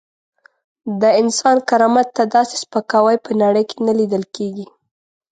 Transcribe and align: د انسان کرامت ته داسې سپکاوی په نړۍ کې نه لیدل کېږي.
د 1.01 1.03
انسان 1.21 1.57
کرامت 1.69 2.07
ته 2.17 2.23
داسې 2.35 2.55
سپکاوی 2.63 3.17
په 3.25 3.31
نړۍ 3.41 3.63
کې 3.69 3.77
نه 3.87 3.93
لیدل 3.99 4.23
کېږي. 4.35 4.65